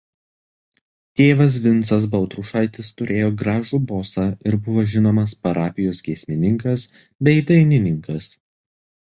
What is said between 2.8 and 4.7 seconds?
turėjo gražų bosą ir